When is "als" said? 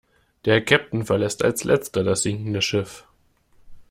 1.43-1.63